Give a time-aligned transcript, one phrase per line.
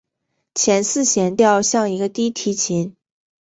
[0.55, 2.95] 前四弦调像一个低提琴。